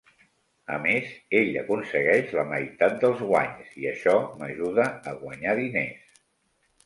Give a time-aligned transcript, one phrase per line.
[0.75, 6.19] A més ell aconsegueix la meitat dels guanys i això m'ajuda a guanyar diners.